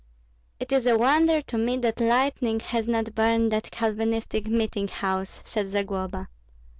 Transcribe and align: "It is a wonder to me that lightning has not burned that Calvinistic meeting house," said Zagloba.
"It 0.59 0.71
is 0.71 0.87
a 0.87 0.97
wonder 0.97 1.43
to 1.43 1.59
me 1.59 1.77
that 1.77 1.99
lightning 2.01 2.59
has 2.59 2.87
not 2.87 3.13
burned 3.13 3.51
that 3.51 3.69
Calvinistic 3.69 4.47
meeting 4.47 4.87
house," 4.87 5.41
said 5.45 5.67
Zagloba. 5.69 6.27